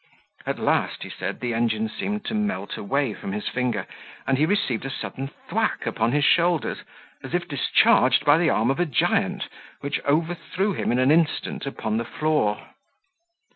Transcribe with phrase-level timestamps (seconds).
[0.47, 3.85] At last, he said, the engine seemed to melt away from his finger,
[4.25, 6.79] and he received a sudden thwack upon his shoulders,
[7.23, 9.47] as if discharged by the arm of a giant,
[9.81, 12.69] which overthrew him in an instant upon the floor.